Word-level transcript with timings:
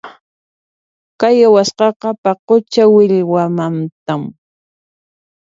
Kay 1.19 1.37
awasqaqa 1.47 2.09
paqucha 2.23 2.83
millwamantam. 2.93 4.21